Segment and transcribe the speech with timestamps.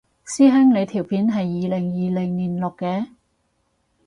[0.25, 3.05] 師兄你條片係二零二零年錄嘅？